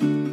[0.00, 0.29] 牵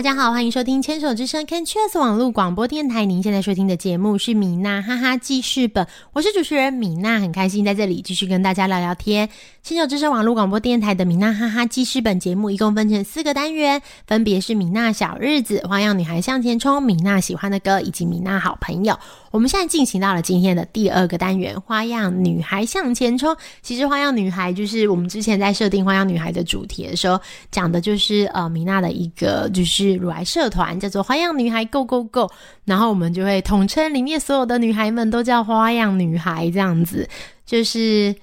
[0.00, 3.04] 大家好，欢迎收听牵手之声 Can Cheers 网络广播电台。
[3.04, 9.28] 您现在收听的节目是米娜哈哈记事本，我是主持人米娜，很开心在这里继续跟大家聊聊天。
[9.62, 18.98] 牵手之声网络广播电台的米娜哈哈记事本节目一共分成四个单元，分别是米娜小日子、花样女孩向前冲、米娜喜欢的歌以及米娜好朋友。
[19.30, 23.36] 我们现在进行到了今天的第二个单元——花样女孩向前冲。
[23.60, 32.30] 其实，花样女孩就是我们之前在设定花样女孩的主题的时候，讲的就是呃米娜的一个就是乳癌社团，叫做花样女孩 Go Go Go。
[32.64, 37.08] 然后我们就会统称里面所有的女孩们都叫花样女孩，这样子
[37.44, 38.14] 就是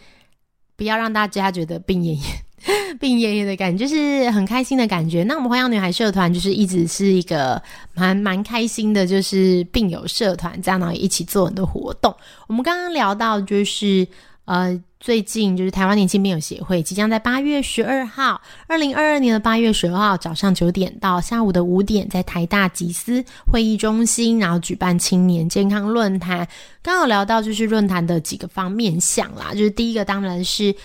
[0.75, 2.25] 不要让大家觉得病恹恹。
[2.99, 5.23] 病恹恹的感觉，就是很开心的感觉。
[5.23, 7.61] 那我们花样女孩社团就是一直是一个
[7.93, 12.13] 蛮蛮开心的，就是病友社团这样呢，一起做很多活动。
[12.47, 14.05] 我们刚刚聊到就是
[14.45, 26.47] 呃，最近就是台湾年轻病友协会即将在八月十二号，二零二二年的八月十二号早上九点到下午的五点，在台大集思会议中心，然后举办青年健康论坛。
[26.81, 30.75] 刚好聊到就是论坛的几个方面向啦，就是第一个当然是。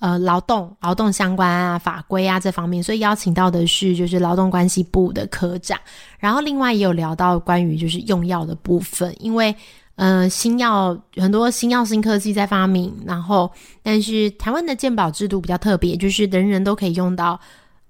[0.00, 5.76] 呃，劳动、劳动相关啊、法规啊这方面，所以邀请到的是就是劳动关系部的科长，
[6.20, 9.52] 然后另外也有聊到关于就是用药的部分，因为
[9.98, 17.38] 呃新药很多新药新科技在发明，然后但是台湾的健保制度比较特别，就是人人都可以用到。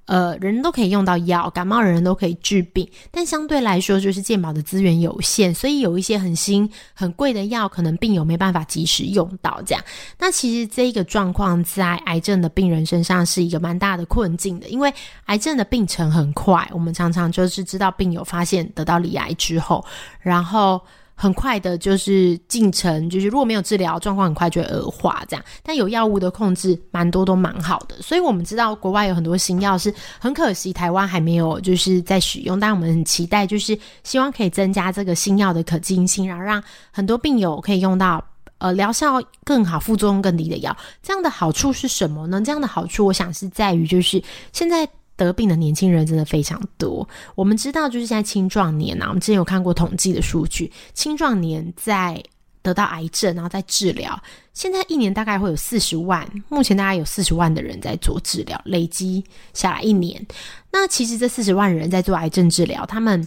[0.08, 9.60] 呃，人人都可以用到药，感冒人人都可以治病，但相对来说，就是健保的资源有限，所以有一些很新、很贵的药，可能病友没办法及时用到。
[9.66, 9.84] 这样，
[10.18, 14.90] 那其实这一个状况在癌症的病人身上是一个蛮大的困境的，因为
[15.26, 19.84] 癌症的病程很快，我们常常就是知道病友发现得到罹癌之后，
[20.22, 20.80] 然后。
[21.20, 25.44] 很快的，就是进程，就是如果没有治疗，状况很快就会恶化这样。
[25.64, 28.00] 但有药物的控制，蛮多都蛮好的。
[28.00, 32.60] 所以我们知道国外有很多新药，是很可惜台湾还没有就是在使用。
[32.60, 36.62] 但我们很期待，就是希望可以增加这个新药的可进性，然后让
[36.92, 38.24] 很多病友可以用到
[38.58, 40.76] 呃疗效更好、副作用更低的药。
[41.02, 42.40] 这样的好处是什么呢？
[42.40, 44.88] 这样的好处，我想是在于就是现在。
[45.18, 47.06] 得病的年轻人真的非常多。
[47.34, 52.22] 我们知道，就是现在青壮年啊，我们之前有看过统计的数据，青壮年在
[52.62, 54.18] 得到癌症，然后在治疗，
[54.54, 60.24] 现在一年大概会有四十万，目前大概有四十万的人在做治疗，累积下来一年。
[60.70, 63.26] 那其实这四十万人在做癌症治疗，他们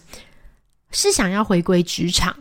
[0.91, 2.35] 是想要回归职场。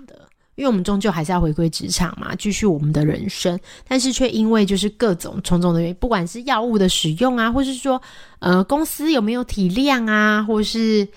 [0.57, 8.01] 因为我们终究还是要回归职场嘛，继续我们的人生，但是却因为就是各种种种的原因，不管是药物的使用啊，或是说
[8.41, 11.09] 呃公司有没有体谅啊，或是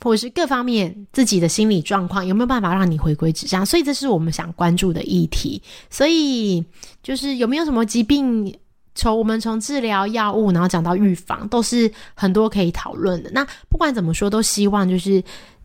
[0.00, 5.62] 或是各方面自己的心理状况有没有办法让你回归职场，所以这是我们想关注的议题。
[5.88, 6.64] 所以
[7.04, 8.52] 就是有没有什么疾病，
[8.96, 13.30] 从我们从治疗药物，然后讲到预防，都是很多可以讨论的。
[13.30, 15.22] 那不管怎么说，都希望就是。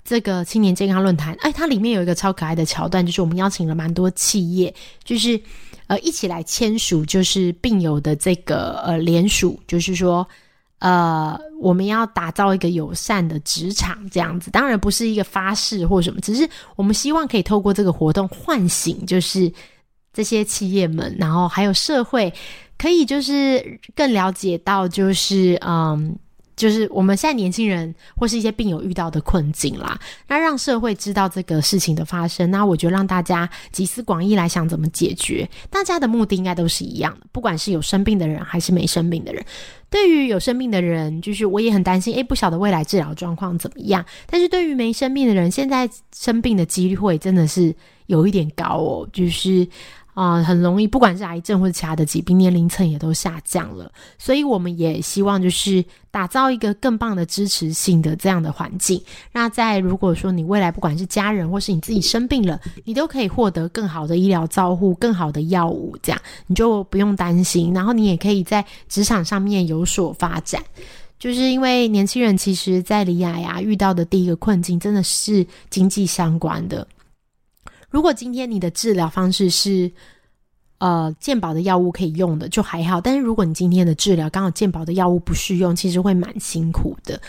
[0.10, 4.74] 这个青年健康论坛，哎，它里面有一个超可爱的桥段，就是我们邀请了蛮多企业，
[5.04, 5.38] 就是
[5.88, 10.26] 呃一起来签署，就是病友的这个呃联署，就是说
[10.80, 14.50] 呃我们要打造一个友善的职场这样子。
[14.50, 19.52] 当然不是一个发誓或什么，只是我们希望可以透过这个活动唤醒，就是
[20.14, 22.34] 这些企业们，然后还有社会，
[22.78, 26.18] 可以就是更了解到，就是嗯。
[26.58, 29.98] 就是我们现在年轻人或是一些病友遇到的困境啦，
[30.28, 39.46] 那让社会知道这个事情的发生，那我觉得让大家集思广益来想怎么解决，大家的目的应该都是一样的，不管是有生病的人还是没生病的人。
[39.90, 44.04] 对于有生病的人，就是我也很担心，诶，不晓得未来治疗状况怎么样。
[44.30, 47.74] 但是对于没生病的人，现在生病的机会真的是
[48.08, 49.66] 有一点高哦，就是。
[50.18, 53.92] 啊，很容易，不管是癌症或者其他的疾病，年龄层也都下降了。
[54.18, 59.00] 所以我们也希望就是打造一个更棒的支持性的这样的环境。
[59.32, 67.72] 那在如果说你未来不管是家人或是你自己生病了，你都可以获得更好的医疗照护、更好的药物，这样你就不用担心。
[67.72, 70.60] 然后你也可以在职场上面有所发展。
[71.20, 76.88] 就是因为年轻人其实，在离癌呀遇到的第一个困境，真的是经济相关的。
[77.98, 79.92] 如果今天你的治疗方式是，
[80.78, 87.20] 呃，健保的药物可以用的就还好，但是如果你今天的治疗刚好健保的药物不适用，其实会蛮辛苦的。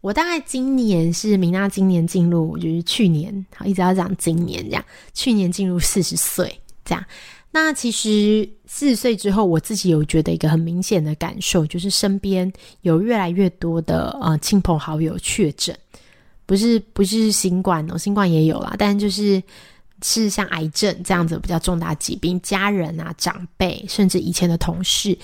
[0.00, 4.82] 我大概今年是明娜今年进入，就是去年好一直要讲今年这样，
[5.12, 7.04] 去年进入四十岁这样。
[7.50, 12.50] 那其实四十岁之后，我自己有觉得一个很明显的感受，就是身边
[12.80, 15.76] 有越来越多的呃亲朋好友确诊，
[16.46, 19.42] 不是不是新冠哦，新冠也有啦，但就是
[20.02, 25.16] 是像癌症这样子比较重大疾病，家人啊长辈，甚至以前的同事，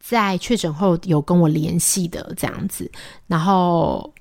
[0.00, 2.90] 在确诊后有跟我联系的这样子，
[3.26, 4.12] 然后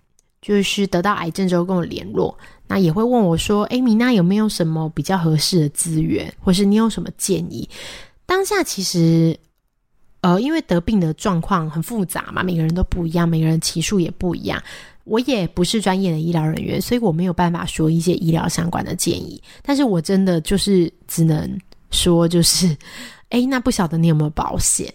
[0.42, 2.38] 就是得到癌症之后跟我联络。
[2.68, 7.70] 那也会问我说：“哎，米娜有没有什么比较合适的资源，或是你有什么建议？”
[8.26, 9.38] 当下其实，
[10.22, 14.60] 呃，因为得病的状况很复杂嘛，每个人都不一样，每个人期数也不一样。
[15.06, 19.42] 我也不是专业的医疗人员，所以我没有办法说一些医疗相关的建议。
[19.64, 21.58] 但是我真的就是只能
[21.92, 22.76] 说，就是，
[23.30, 24.94] 哎，那不晓得你有没有保险？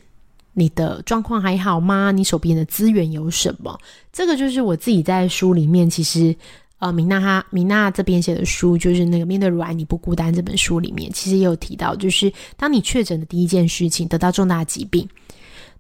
[0.53, 2.13] 你的状况还好吗？
[2.13, 3.79] 你手边的资源有什么？
[4.13, 6.37] 这个就是我自己在书里面其实。
[6.81, 15.07] 呃，米娜哈米娜这边写的书，就是那个《面对乳癌你不孤单》这本书里面，其实也有提到，就是当你确诊的第一件事情，得到重大疾病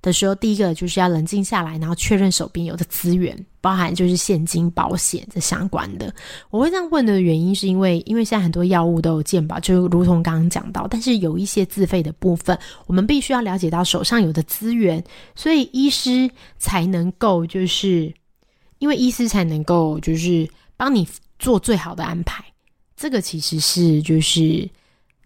[0.02, 6.14] 的时候，第一个就是要冷静下来，然后确认手边有的资源，包含就是现金、保险这相关的。
[6.50, 15.02] 我会这样问的原因，是因为因为现在很多药物都有健保，就如同刚刚讲到，但是有一些自费的部分，我们必须要了解到手上有的资源，
[15.34, 18.12] 所以医师才能够就是
[18.78, 20.48] 因为医师才能够就是。
[20.80, 21.06] 帮你
[21.38, 22.42] 做最好的安排，
[22.96, 24.66] 这个其实是就是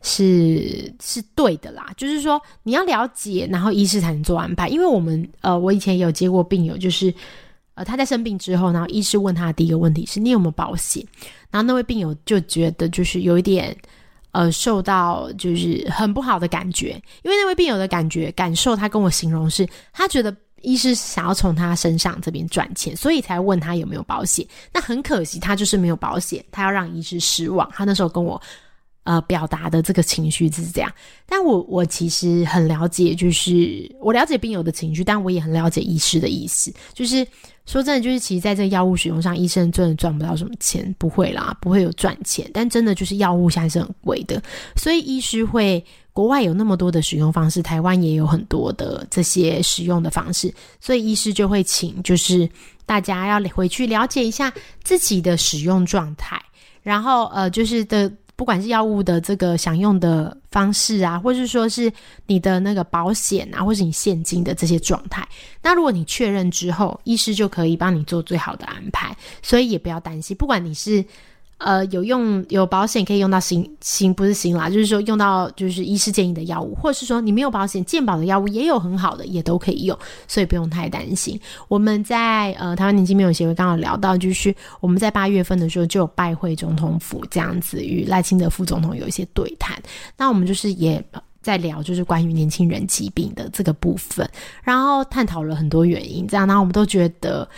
[0.05, 1.93] 是是对的啦。
[1.97, 4.69] 就是说你要了解，然后医师才能做安排。
[4.69, 7.13] 因为我们呃，我以前有接过病友，就是
[7.75, 11.05] 呃他在生病之后，然后医师问他第一个问题是你有没有保险？
[11.51, 13.77] 然后那位病友就觉得就是有一点
[14.31, 16.91] 呃受到就是很不好的感觉，
[17.23, 20.33] 因为那位病友的感觉感受，他跟我形容是他觉得。
[20.67, 24.47] 医师想要从他身上这边赚钱，所以才问他有没有保险。
[24.73, 27.71] 那很可惜，他就是没有保险，他要让医师失望。
[27.75, 28.41] 他那时候跟我
[29.05, 30.93] 呃表达的这个情绪是这样。
[31.25, 36.73] 但我我其实很了解，就是我了解病友的情绪，但我也很了解医师的意思。
[36.93, 37.27] 就是
[37.65, 42.51] 说真的，就是其实在这个药物使用上，医生真的赚不到什么钱，不会啦，不会有赚钱。
[42.53, 44.43] 但真的就是药物现在是很贵的，
[44.77, 45.85] 所以医师会。
[46.15, 52.49] 国外有那么多的使用方式，台湾也有很多的这些使用的方式，所以医师就会请，就是
[52.87, 54.53] 大家要回去了解一下
[54.85, 56.41] 自己的使用状态，
[56.85, 61.93] 然后呃，就是的，不管是药物的这个享用的方式啊，或是说是
[62.27, 65.27] 你的那个保险啊，或是你现金的这些状态，
[65.63, 71.05] 那如果你确认之后，医师就可以帮你做最好的安排，所以也不要担心，不管你是。
[71.59, 79.97] 呃，有用有保险可以用到新新不是新啦，就是说用到就是医师建议的药物，或者是说你没有保险健保的药物也有很好的，也都可以用，
[80.27, 81.41] 所以不用太担心。
[81.69, 89.81] 我们在呃台湾年轻病友协会刚好聊到，就是我们在八月份的时候就有拜会总统府这样子，与赖清德副总统有一些对谈。
[90.19, 91.03] 那我们就是也
[91.41, 94.29] 在聊，就是关于年轻人疾病的这个部分，
[94.63, 96.27] 然后探讨了很多原因。
[96.27, 97.49] 这样，然后我们都觉得，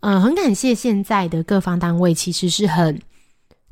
[0.00, 3.00] 嗯，很感谢现在的各方单位其实是很。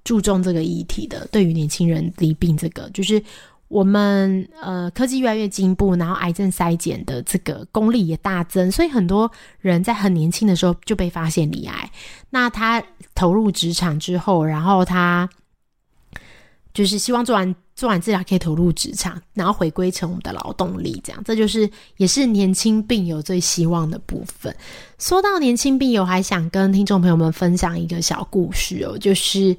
[0.06, 3.20] 注重这个议题的，对于年轻人离病这个，就是
[3.66, 11.90] 我们呃科技越来越进步，然后癌症筛检的这个功力也大增，所以很多人在很年轻的时候就被发现离癌。
[12.30, 12.80] 那他
[13.16, 15.28] 投入职场之后，然后他
[16.72, 24.54] 就是希望做完做完治疗可以投入职场，然后回归成我们的劳动力，这样这就是也是年轻病友最希望的部分。
[25.00, 29.56] 说到年轻病友，还想跟听众朋友们分享一个小故事哦，就是。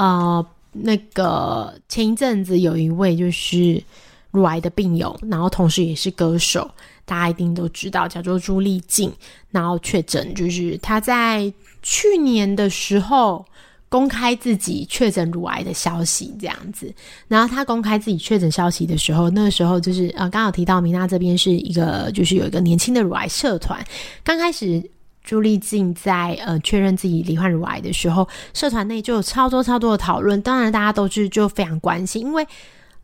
[0.00, 3.82] 呃，那个前一阵子有一位就是
[4.30, 6.70] 乳癌的病友，然后同时也是歌手，
[7.04, 9.12] 大家一定都知道，叫做朱丽静，
[9.50, 11.52] 然后确诊，就是他在
[11.82, 13.44] 去年的时候
[13.90, 16.90] 公开自己确诊乳癌的消息，这样子。
[17.28, 23.84] 然后他公开自己确诊消息的时候，那个时候就是呃，刚好提到米娜这边是一个，就是有一个年轻的乳癌社团，
[24.24, 24.82] 刚开始。
[25.30, 30.42] 朱丽静在呃确认自己罹患乳癌的时候，社团内就有超多超多的讨论。
[30.42, 32.44] 当然，大家都是就非常关心，因为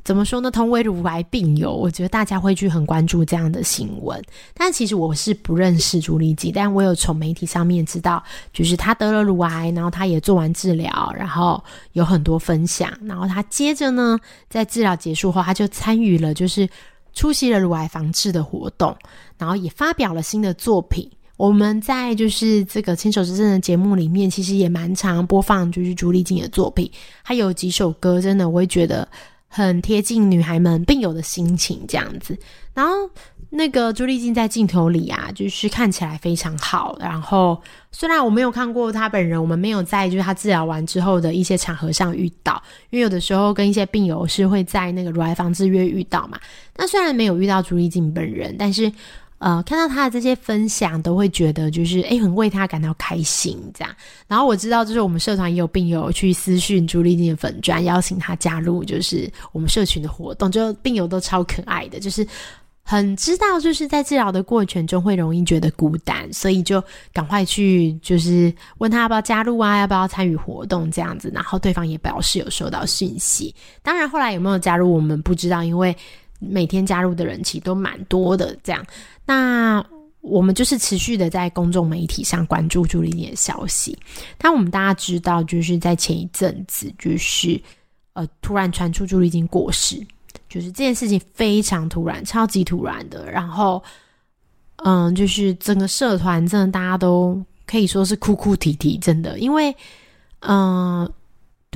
[0.02, 0.50] 怎么说呢？
[0.50, 4.20] 同为乳癌病友，我觉得大家会去很关注这样的新闻。
[4.54, 8.20] 但其实我是不认识朱丽静，但我有从媒体上面知道，
[8.52, 12.92] 就是她得了乳癌，然后她也做完治疗，然后有很多分享。
[13.04, 14.18] 然后她接着呢，
[14.50, 16.68] 在治疗结束后，她就参与了，就是
[17.14, 18.96] 出席了乳癌防治的活动，
[19.38, 21.08] 然后也发表了新的作品。
[21.36, 26.90] 我们在就是这个牵手之声的节目里面，其实也蛮常播放就是朱丽静的作品，
[27.22, 29.06] 还有几首歌，真的我会觉得
[29.46, 32.34] 很贴近女孩们病友的心情这样子。
[32.72, 32.92] 然后
[33.50, 36.96] 那个朱丽静在镜头里啊，就是看起来非常好。
[36.98, 37.60] 然后
[37.92, 46.40] 虽然我没有看过她本人，我们没有在就是她治疗完之后的一些场合上遇到，因为有的时候跟一些病友是会在那个乳癌防治约遇到嘛。
[46.76, 48.90] 那虽然没有遇到朱丽静本人，但是。
[49.38, 53.94] 呃，看到他的这些分享，都会觉得就是诶，很为他感到开心这样。
[54.26, 60.50] 然后我知道，就是我们社团也有病友去私讯朱丽静的粉专，邀请他加入，就是我们社群的活动。
[60.50, 62.26] 就病友都超可爱的，就是
[62.82, 71.30] 很知道，就是在治疗的过程中会容易觉得孤单，所以就赶快去就是问他要不要加入啊，要不要参与活动这样子。
[71.34, 73.54] 然后对方也表示有收到讯息。
[73.82, 75.94] 当然后来有没有加入，我们不知道，因为。
[76.38, 78.84] 每天加入的人其实都蛮多的，这样，
[79.24, 79.84] 那
[80.20, 83.96] 我们就是持续的在公众媒体上关注朱丽静的消息。
[84.36, 87.60] 但我们大家知道，就是在前一阵子，就是
[88.12, 90.04] 呃，突然传出朱丽静过世，
[90.48, 93.30] 就是这件事情非常突然，超级突然的。
[93.30, 93.82] 然后，
[94.84, 99.74] 嗯，就是整个社团真的大家都可以说是哭哭啼啼，真的，因为，
[100.40, 101.10] 嗯。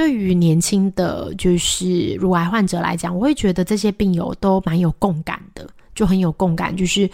[0.00, 7.06] 对于年轻的就是乳癌患者来讲，我会觉得这些病友都蛮有共感的，就很有共感，就是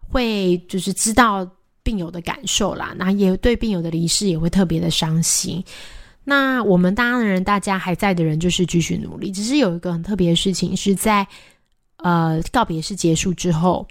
[0.00, 1.48] 会就是知道
[1.84, 5.62] 病友的感受啦，那也对病友的离世也会特别的伤心。
[6.24, 9.30] 那我们当然，大家还在的人就是继续努力。
[9.30, 11.24] 只是有一个很特别的事情，是在
[11.98, 13.86] 呃告别式结束之后，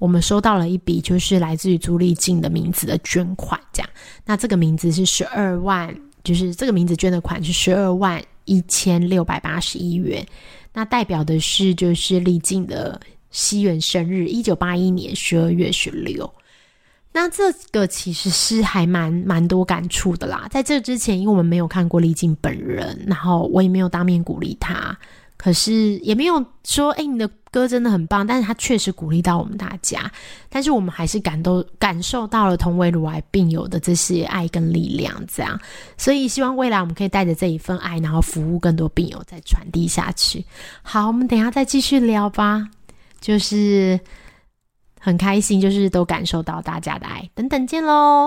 [0.00, 3.88] 我们收到了一笔就是来自于朱丽静的名字的捐款，这样。
[4.24, 5.96] 那这个名字是十二万。
[6.24, 10.26] 就是这个名字捐的款是十二万一千六百八十一元，
[10.72, 16.30] 那代表的是就是李静的西元生日一九八一年十二月十六。
[17.10, 20.46] 那这个其实是还蛮蛮多感触的啦。
[20.50, 24.96] 在这之前，因为我们没有看过李静本人，然后我也没有当面鼓励他。
[25.38, 28.26] 可是也没有说，哎，你的歌真的很棒。
[28.26, 30.10] 但是他确实鼓励到我们大家，
[30.50, 35.58] 但是我们还是感都感受到了同为乳癌病友的这些爱跟力量，这样。
[35.96, 40.44] 所以希望未来我们可以带着这一份爱，然后服务更多病友，再传递下去。
[40.82, 42.68] 好，我们等下再继续聊吧。
[43.20, 43.98] 就是
[45.00, 47.30] 很开心，就是都感受到大家的爱。
[47.34, 48.26] 等等见喽。